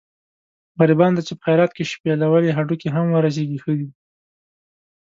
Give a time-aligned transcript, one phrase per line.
[0.79, 3.87] غریبانو ته چې په خیرات کې شپېلولي هډوکي هم ورسېږي ښه دي.